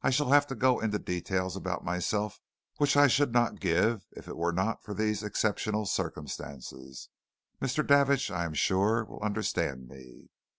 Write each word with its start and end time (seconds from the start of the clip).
I 0.00 0.08
shall 0.08 0.30
have 0.30 0.46
to 0.46 0.54
go 0.54 0.80
into 0.80 0.98
details 0.98 1.54
about 1.54 1.84
myself 1.84 2.40
which 2.78 2.96
I 2.96 3.06
should 3.06 3.34
not 3.34 3.60
give 3.60 4.06
if 4.12 4.26
it 4.26 4.34
were 4.38 4.50
not 4.50 4.82
for 4.82 4.94
these 4.94 5.22
exceptional 5.22 5.84
circumstances. 5.84 7.10
Mr. 7.60 7.86
Davidge, 7.86 8.30
I 8.30 8.46
am 8.46 8.54
sure, 8.54 9.04
will 9.04 9.20
understand 9.22 9.86
me. 9.86 10.30